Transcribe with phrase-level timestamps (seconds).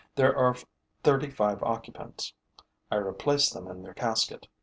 [0.15, 0.55] There are
[1.03, 2.33] thirty five occupants.
[2.89, 4.47] I replace them in their casket.